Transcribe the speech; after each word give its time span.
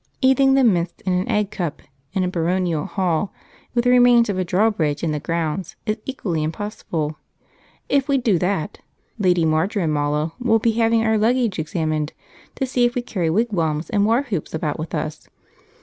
Eating 0.19 0.55
them 0.55 0.73
minced 0.73 1.01
in 1.01 1.13
an 1.13 1.29
egg 1.29 1.51
cup, 1.51 1.79
in 2.13 2.23
a 2.23 2.27
baronial 2.27 2.85
hall, 2.87 3.31
with 3.75 3.83
the 3.83 3.91
remains 3.91 4.29
of 4.29 4.39
a 4.39 4.43
drawbridge 4.43 5.03
in 5.03 5.11
the 5.11 5.19
grounds, 5.19 5.75
is 5.85 5.99
equally 6.07 6.41
impossible; 6.41 7.17
if 7.87 8.07
we 8.07 8.17
do 8.17 8.39
that, 8.39 8.79
Lady 9.19 9.45
Marjorimallow 9.45 10.33
will 10.39 10.57
be 10.57 10.71
having 10.71 11.03
our 11.05 11.19
luggage 11.19 11.59
examined, 11.59 12.13
to 12.55 12.65
see 12.65 12.83
if 12.83 12.95
we 12.95 13.03
carry 13.03 13.29
wigwams 13.29 13.91
and 13.91 14.03
war 14.07 14.23
whoops 14.23 14.55
about 14.55 14.79
with 14.79 14.95
us. 14.95 15.29